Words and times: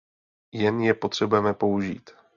Jen 0.51 0.81
je 0.81 0.93
potřebujeme 0.93 1.53
použít. 1.53 2.09